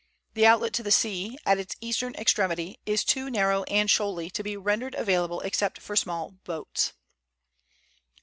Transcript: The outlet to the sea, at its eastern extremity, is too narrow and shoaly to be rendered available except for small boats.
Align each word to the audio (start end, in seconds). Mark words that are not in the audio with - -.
The 0.33 0.47
outlet 0.47 0.73
to 0.73 0.81
the 0.81 0.89
sea, 0.89 1.37
at 1.45 1.59
its 1.59 1.75
eastern 1.79 2.15
extremity, 2.15 2.79
is 2.87 3.03
too 3.03 3.29
narrow 3.29 3.61
and 3.65 3.87
shoaly 3.87 4.31
to 4.31 4.41
be 4.41 4.57
rendered 4.57 4.95
available 4.95 5.41
except 5.41 5.79
for 5.79 5.95
small 5.95 6.31
boats. 6.43 6.93